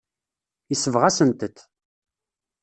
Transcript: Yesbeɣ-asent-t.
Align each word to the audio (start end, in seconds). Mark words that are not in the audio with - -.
Yesbeɣ-asent-t. 0.69 1.57